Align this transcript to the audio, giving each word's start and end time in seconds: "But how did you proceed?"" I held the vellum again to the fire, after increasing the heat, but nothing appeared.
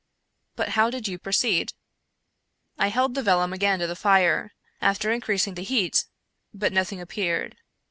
"But 0.55 0.69
how 0.69 0.89
did 0.89 1.07
you 1.07 1.19
proceed?"" 1.19 1.73
I 2.79 2.87
held 2.87 3.13
the 3.13 3.21
vellum 3.21 3.53
again 3.53 3.77
to 3.77 3.85
the 3.85 3.95
fire, 3.95 4.51
after 4.81 5.11
increasing 5.11 5.53
the 5.53 5.61
heat, 5.61 6.05
but 6.51 6.73
nothing 6.73 6.99
appeared. 6.99 7.57